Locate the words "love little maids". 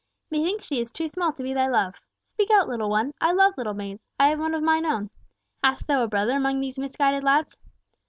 3.33-4.07